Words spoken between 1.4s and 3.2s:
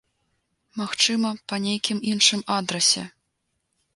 па нейкім іншым адрасе.